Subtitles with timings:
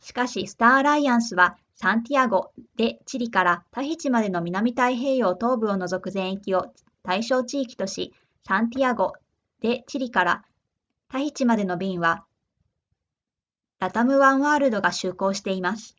[0.00, 6.70] しかしスターアライアンスはサンティアゴデチリからタヒチまでの南太平洋東部を除く全域を
[7.02, 8.12] 対象地域とし
[8.46, 9.14] サンティアゴ
[9.60, 10.44] デチリから
[11.08, 12.26] タヒチまでの便は
[13.80, 15.96] latam ワンワールドが就航しています